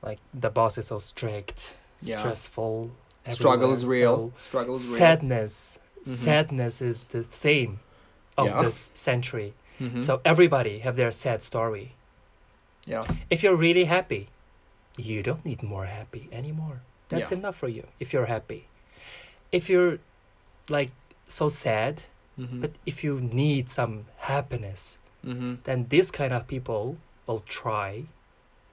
[0.02, 2.18] Like the boss is so strict, Yeah.
[2.18, 2.90] stressful.
[3.24, 4.32] struggle is real.
[4.36, 4.98] so struggle is real.
[4.98, 6.06] sadness, Mhm.
[6.08, 7.78] sadness is the theme
[8.36, 8.62] of Yeah.
[8.62, 9.54] this century.
[9.80, 10.00] Mhm.
[10.00, 11.92] So everybody have their sad story.
[12.86, 14.28] Yeah, If you're really happy,
[14.96, 16.80] you don't need more happy anymore.
[17.08, 17.38] That's Yeah.
[17.38, 18.66] enough for you if you're happy.
[19.52, 19.98] If you're
[20.68, 20.90] like
[21.28, 22.02] so sad,
[22.38, 22.60] Mhm.
[22.60, 25.62] but if you need some happiness, Mhm.
[25.64, 28.04] then this kind of people will try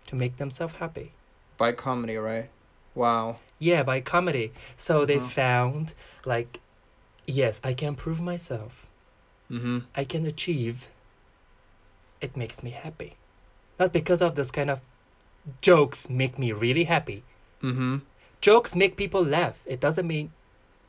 [0.08, 1.12] to make themselves happy.
[1.58, 2.50] by comedy, right?
[2.96, 3.36] Wow.
[3.60, 4.54] Yeah, by comedy.
[4.78, 5.28] So they Uh-huh.
[5.28, 5.94] found
[6.26, 6.62] like,
[7.28, 8.88] yes, I can prove myself.
[9.52, 9.80] Mm-hmm.
[9.94, 10.88] I can achieve.
[12.22, 13.16] It makes me happy.
[13.80, 14.82] Not because of this kind of
[15.62, 17.24] jokes make me really happy.
[17.64, 17.98] Mm-hmm.
[18.42, 19.62] Jokes make people laugh.
[19.66, 20.32] It doesn't mean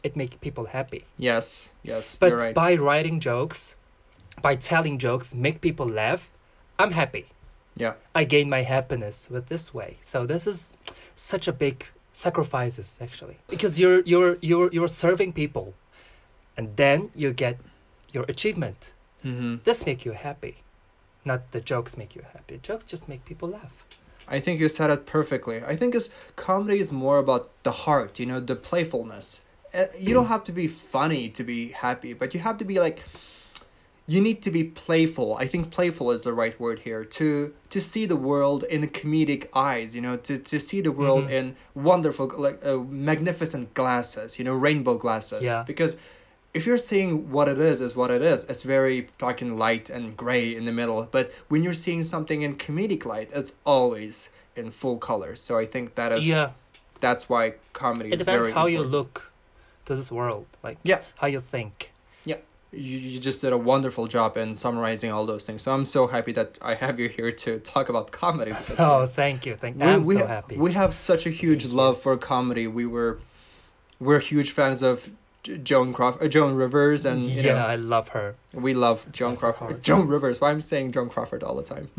[0.03, 1.05] it make people happy.
[1.19, 1.71] Yes.
[1.83, 2.17] Yes.
[2.19, 2.55] But you're right.
[2.55, 3.77] by writing jokes,
[4.43, 6.33] by telling jokes, make people laugh,
[6.79, 7.27] I'm happy.
[7.77, 7.95] yeah.
[8.15, 9.99] I gain my happiness with this way.
[10.01, 10.73] So this is
[11.15, 13.39] such a big sacrifices actually.
[13.49, 15.75] Because you're you're you're you're serving people
[16.57, 17.59] and then you get
[18.13, 18.93] your achievement.
[19.25, 19.57] Mm-hmm.
[19.65, 20.57] This make you happy.
[21.25, 22.59] Not the jokes make you happy.
[22.63, 23.85] Jokes just make people laugh.
[24.29, 25.63] I think you said it perfectly.
[25.63, 29.41] I think it's comedy is more about the heart, you know, the playfulness.
[29.75, 32.79] Uh, you don't have to be funny to be happy, but you have to be
[32.81, 33.01] like
[34.07, 35.37] you need to be playful.
[35.37, 39.47] I think playful is the right word here to to see the world in comedic
[39.55, 41.31] eyes, you know, to to see the world Mhm.
[41.31, 45.43] in wonderful like uh, magnificent glasses, you know, rainbow glasses.
[45.45, 45.63] Yeah.
[45.67, 45.97] Because
[46.53, 49.89] if you're seeing what it is is what it is it's very dark and light
[49.91, 54.31] and gray in the middle but when you're seeing something in comedic light it's always
[54.57, 56.51] in full color so i think that is yeah.
[57.01, 59.31] that's why comedy It is depends very how you look
[59.87, 60.47] to this world.
[60.63, 61.01] Like Yeah.
[61.17, 61.91] how you think.
[62.25, 62.37] Yeah.
[62.73, 66.07] You, you just did a wonderful job in summarizing all those things so i'm so
[66.07, 69.57] happy that i have you here to talk about comedy because Oh, thank you.
[69.57, 70.57] Thank you I'm we, so ha- happy.
[70.57, 73.19] we have such a huge love for comedy we were
[73.99, 75.11] we're huge fans of
[75.43, 78.37] Joan Crawford, uh, Joan Rivers, and you yeah, know, I love her.
[78.53, 79.83] We love Joan That's Crawford.
[79.83, 80.41] Joan Rivers.
[80.41, 81.91] Why I'm saying Joan Crawford all the time.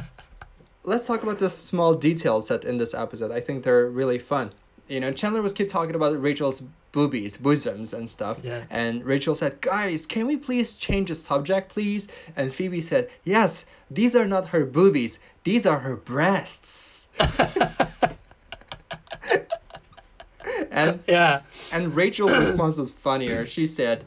[0.84, 3.30] Let's talk about the small details that in this episode.
[3.32, 4.52] I think they're really fun.
[4.88, 8.38] You know, Chandler was keep talking about Rachel's boobies, bosoms, and stuff.
[8.42, 8.64] Yeah.
[8.70, 13.66] And Rachel said, "Guys, can we please change the subject, please?" And Phoebe said, "Yes,
[13.90, 15.18] these are not her boobies.
[15.44, 17.08] These are her breasts."
[20.70, 21.42] and Yeah.
[21.72, 23.44] and Rachel's response was funnier.
[23.46, 24.04] She said,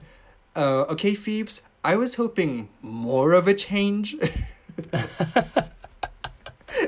[0.55, 4.15] uh, "Okay, Phoebes, I was hoping more of a change."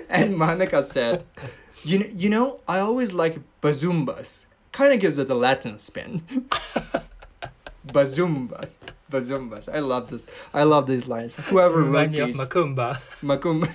[0.10, 1.26] and Monica said,
[1.84, 4.46] "You kn- you know, I always like bazumbas.
[4.72, 6.22] Kind of gives it a Latin spin."
[7.88, 8.76] bazumbas,
[9.12, 9.70] bazumbas.
[9.74, 10.26] I love this.
[10.54, 11.36] I love these lines.
[11.36, 12.96] Whoever wrote Remind me of these, Macumba.
[13.22, 13.70] Macum.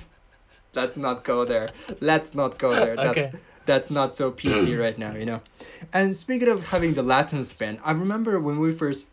[0.74, 1.70] Let's not go there.
[2.00, 2.96] Let's not go there.
[2.96, 3.32] That's okay.
[3.66, 5.40] That's not so PC right now, you know.
[5.92, 9.06] And speaking of having the Latin spin, I remember when we first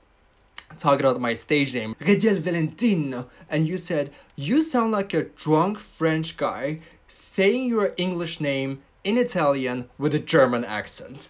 [0.78, 5.80] talked about my stage name, Regel Valentino, and you said, You sound like a drunk
[5.80, 11.30] French guy saying your English name in Italian with a German accent.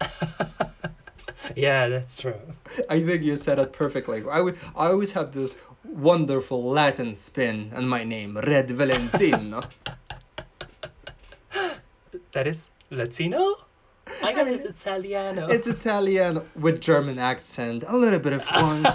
[1.56, 2.34] Yeah, that's true.
[2.88, 4.22] I think you said it perfectly.
[4.30, 9.62] I, would, I always have this wonderful Latin spin on my name, Red Valentino.
[12.38, 13.56] That is Latino?
[14.22, 15.48] I got it's Italiano.
[15.48, 18.86] it's Italian with German accent, a little bit of French.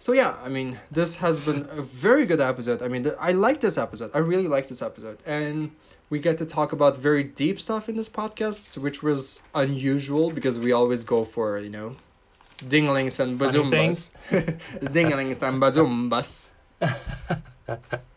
[0.00, 2.82] so yeah, I mean, this has been a very good episode.
[2.82, 4.10] I mean, I like this episode.
[4.12, 5.70] I really like this episode, and
[6.10, 10.58] we get to talk about very deep stuff in this podcast, which was unusual because
[10.58, 11.94] we always go for you know,
[12.58, 14.10] dinglings and bazumbas, things.
[14.96, 16.48] dinglings and bazumbas.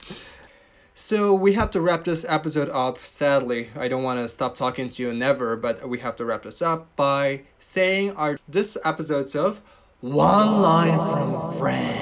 [1.00, 3.06] So we have to wrap this episode up.
[3.06, 6.42] Sadly, I don't want to stop talking to you never, but we have to wrap
[6.42, 9.62] this up by saying our this episode's of
[10.02, 11.94] One Line from Friends.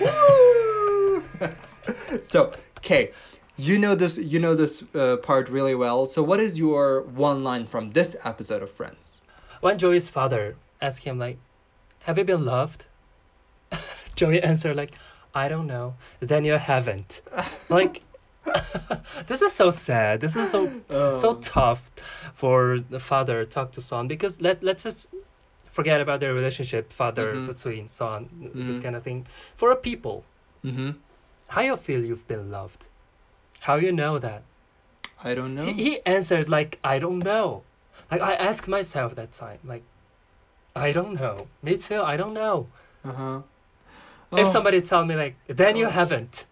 [2.22, 3.10] So, okay,
[3.56, 6.06] you know this you know this uh, part really well.
[6.06, 9.20] So what is your one line from this episode of Friends?
[9.60, 11.38] When Joey's father asked him like,
[12.04, 12.84] "Have you been loved?"
[14.14, 14.92] Joey answered like,
[15.34, 15.94] I don't know.
[16.20, 17.20] Then you haven't.
[17.68, 18.02] like,
[19.26, 20.20] this is so sad.
[20.20, 21.90] This is so so Um, tough
[22.34, 25.08] for the father talk to son because let let's just
[25.70, 27.46] forget about their relationship father Mhm.
[27.52, 28.20] between son
[28.66, 28.82] this Mhm.
[28.84, 30.16] kind of thing for a people
[30.64, 30.90] Mm-hmm.
[31.54, 32.86] how you feel you've been loved
[33.66, 34.42] how you know that
[35.28, 35.64] I don't know.
[35.64, 37.62] he, he answered like i don't know
[38.10, 39.82] like i asked myself that time like
[40.86, 42.56] i don't know me too i don't know
[43.10, 43.38] Uh-huh.
[43.38, 43.53] if
[44.42, 45.90] Oh, somebody tell me like then you Oh.
[45.90, 46.46] haven't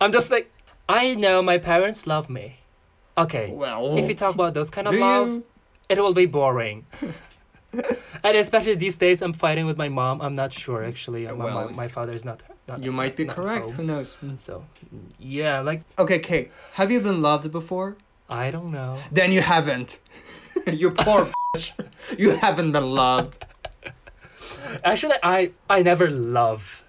[0.00, 0.50] i'm just like
[0.88, 2.58] i know my parents love me
[3.16, 5.44] okay well, if you talk about those kind of love you?
[5.88, 6.86] it will be boring.
[8.24, 10.20] and especially these days, I'm fighting with my mom.
[10.22, 11.26] I'm not sure actually.
[11.26, 12.40] Uh, my, Well, my, my father is not.
[12.68, 13.66] not You might be correct.
[13.66, 13.74] home.
[13.76, 14.16] Who knows?
[14.24, 14.38] Mm.
[14.40, 14.64] So,
[15.18, 16.50] yeah, like Okay, Kate.
[16.74, 17.96] Have you been loved before?
[18.28, 18.98] I don't know.
[19.12, 19.98] Then you haven't.
[20.66, 21.28] you poor.
[22.18, 23.44] You haven't been loved.
[24.84, 26.83] Actually, I I never love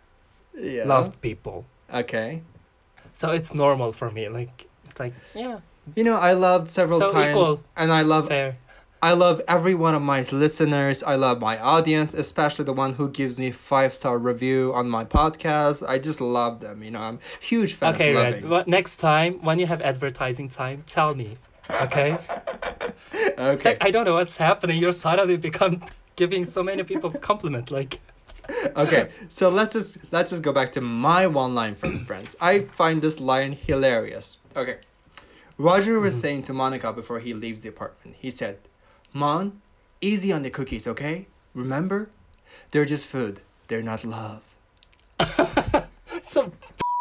[0.57, 0.85] Yeah.
[0.85, 2.41] loved people, Okay.
[3.13, 4.29] so it's normal for me.
[4.29, 5.59] Like it's like yeah,
[5.95, 7.61] You know, I loved several So times, equal.
[7.75, 8.57] and I love fair.
[9.01, 11.03] I love every one of my listeners.
[11.03, 15.03] I love my audience, especially the one who gives me five star review on my
[15.05, 15.87] podcast.
[15.87, 16.81] I just love them.
[16.81, 18.49] You know, I'm huge fan Okay, loving.
[18.49, 21.37] What next time when you have advertising time, tell me.
[21.69, 22.17] Okay.
[23.37, 23.69] Okay.
[23.69, 24.79] like I don't know what's happening.
[24.81, 25.81] You're suddenly become
[26.15, 27.69] giving so many people's compliment.
[27.71, 27.99] Like
[28.75, 29.09] okay.
[29.29, 32.35] So let's just let's just go back to my one line from Friends.
[32.41, 34.37] I find this line hilarious.
[34.55, 34.77] Okay.
[35.57, 38.17] Roger was saying to Monica before he leaves the apartment.
[38.19, 38.59] He said,
[39.13, 39.61] "Mon,
[40.01, 41.27] easy on the cookies, okay?
[41.53, 42.09] Remember,
[42.71, 43.41] they're just food.
[43.67, 44.41] They're not love."
[46.21, 46.51] so.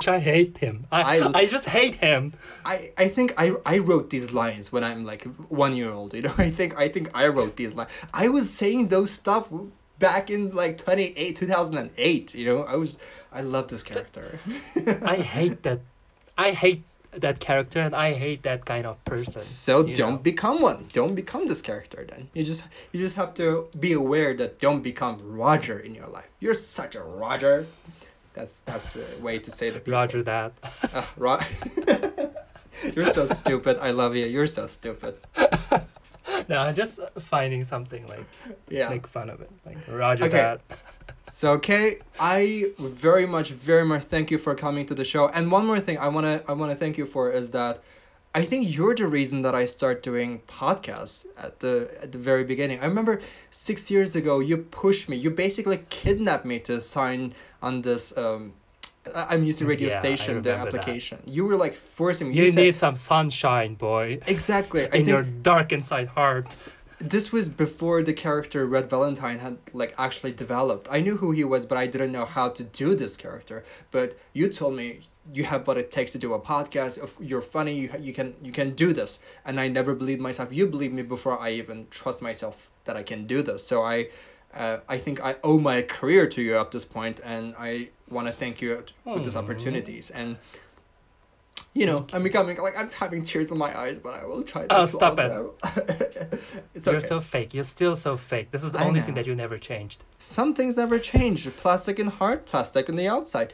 [0.06, 0.86] I hate him.
[0.92, 2.34] I, I- I just hate him.
[2.64, 6.12] I, I think I, I wrote these lines when I'm like one year old.
[6.14, 7.90] You know, I think I think I wrote these lines.
[8.12, 9.48] I was saying those stuff
[9.98, 12.98] back in like 28 2008 you know i was
[13.32, 14.38] i love this character
[15.02, 15.80] I hate that.
[16.36, 19.40] I hate that character, and I hate that kind of person.
[19.40, 20.16] so don't know.
[20.18, 24.34] become one don't become this character then you just you just have to be aware
[24.34, 27.66] that don't become roger in your life you're such a roger
[28.32, 29.92] that's that's a way to say the people.
[29.92, 30.52] Roger that.
[30.92, 31.38] Ah, Ro-
[32.94, 35.14] you're so stupid i love you you're so stupid
[36.48, 38.24] No, I'm just finding something like
[38.68, 39.50] yeah make fun of it.
[39.66, 40.36] Like Roger Okay.
[40.38, 40.60] that.
[41.26, 45.28] So okay, I very much, very much thank you for coming to the show.
[45.28, 47.82] And one more thing I wanna I wanna thank you for is that
[48.34, 52.44] I think you're the reason that I start doing podcasts at the at the very
[52.44, 52.78] beginning.
[52.80, 57.32] I remember six years ago you pushed me, you basically kidnapped me to sign
[57.62, 58.52] on this um
[59.14, 60.80] I'm using radio Yeah, station the remember that.
[60.80, 61.18] application.
[61.26, 62.34] You were like forcing me.
[62.36, 64.88] You, said- need some sunshine, boy, exactly.
[64.92, 66.56] In your dark inside heart.
[66.98, 70.88] this was before the character Red Valentine had like actually developed.
[70.90, 73.62] I knew who he was, but I didn't know how to do this character.
[73.90, 74.86] But you told me
[75.32, 77.02] you have what it takes to do a podcast.
[77.02, 79.18] If you're funny, you you can you can do this.
[79.44, 80.48] And I never believed myself.
[80.52, 83.66] You believed me before I even trust myself that I can do this.
[83.66, 84.08] So I.
[84.64, 88.28] Uh, I think I owe my career to you at this point, and I want
[88.28, 90.10] to thank you with these opportunities.
[90.10, 90.36] And
[91.72, 94.66] you know, I'm becoming like I'm having tears in my eyes, but I will try
[94.66, 94.76] to.
[94.76, 95.32] Oh, stop it!
[96.74, 97.06] it's You're okay.
[97.06, 97.52] so fake.
[97.52, 98.52] You're still so fake.
[98.52, 99.06] This is the I only know.
[99.06, 100.04] thing that you never changed.
[100.18, 101.44] Some things never change.
[101.56, 103.52] Plastic in heart, plastic in the outside.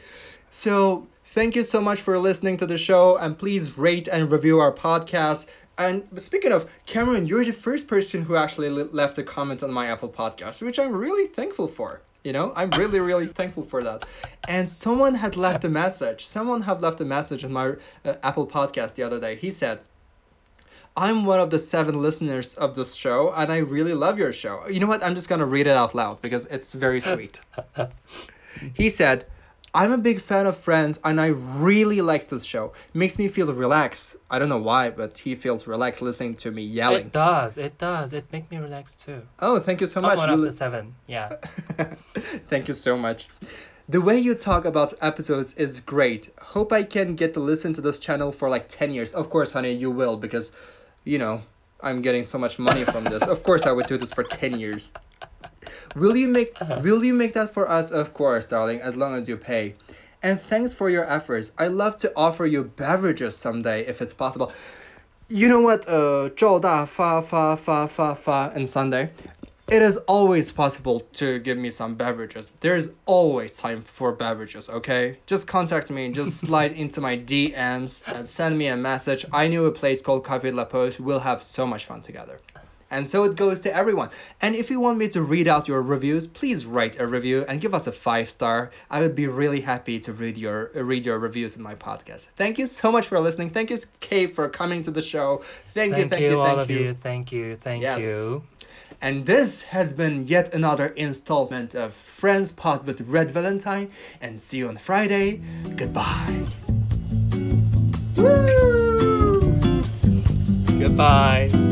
[0.51, 4.59] So thank you so much for listening to the show, and please rate and review
[4.59, 5.47] our podcast.
[5.77, 9.87] And speaking of Cameron, you're the first person who actually left a comment on my
[9.87, 12.01] Apple podcast, which I'm really thankful for.
[12.23, 14.03] You know, I'm really, really thankful for that.
[14.47, 16.25] And someone had left a message.
[16.25, 17.73] Someone had left a message on my
[18.05, 19.35] uh, Apple podcast the other day.
[19.35, 19.79] He said,
[20.95, 24.67] I'm one of the seven listeners of this show, and I really love your show.
[24.67, 25.01] You know what?
[25.03, 27.39] I'm just gonna read it out loud because it's very sweet.
[28.73, 29.25] he said,
[29.73, 32.73] I'm a big fan of Friends, and I really like this show.
[32.93, 34.17] Makes me feel relaxed.
[34.29, 37.05] I don't know why, but he feels relaxed listening to me yelling.
[37.07, 37.57] It does.
[37.57, 38.11] It does.
[38.11, 39.21] It make me relax too.
[39.39, 40.17] Oh, thank you so I'm much.
[40.17, 40.95] one You of li- the seven.
[41.07, 41.35] Yeah.
[42.47, 43.27] Thank you so much.
[43.87, 46.29] The way you talk about episodes is great.
[46.41, 49.13] Hope I can get to listen to this channel for like 10 years.
[49.13, 50.51] Of course, honey, you will because,
[51.03, 51.43] you know,
[51.81, 53.25] I'm getting so much money from this.
[53.27, 54.91] Of course, I would do this for 10 years
[55.94, 56.52] Will you make
[56.82, 57.90] will you make that for us?
[57.90, 59.74] Of course, darling, as long as you pay.
[60.22, 61.52] And thanks for your efforts.
[61.58, 64.52] I love to offer you beverages someday if it's possible.
[65.28, 65.88] You know what?
[65.88, 69.10] Uh, 赵大发发发发发 and Sunday.
[69.68, 72.54] It is always possible to give me some beverages.
[72.60, 75.18] There's always time for beverages, okay?
[75.26, 79.26] Just contact me, just slide into my DMs and send me a message.
[79.32, 81.00] I knew a place called Cafe La Poste.
[81.00, 82.38] We'll have so much fun together.
[82.91, 84.09] And so it goes to everyone.
[84.41, 87.61] And if you want me to read out your reviews, please write a review and
[87.61, 88.69] give us a five star.
[88.89, 92.27] I would be really happy to read your read your reviews in my podcast.
[92.35, 93.49] Thank you so much for listening.
[93.49, 95.41] Thank you, Kay, for coming to the show.
[95.73, 96.79] Thank, you, thank you, all thank of you.
[96.79, 96.93] you.
[96.93, 98.01] Thank you, thank Yes.
[98.01, 98.43] you.
[99.01, 103.89] And this has been yet another installment of Friends Pod with Red Valentine.
[104.21, 105.41] And see you on Friday.
[105.75, 106.45] Goodbye.
[110.79, 111.70] Goodbye.